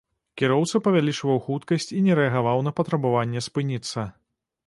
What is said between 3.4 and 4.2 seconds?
спыніцца.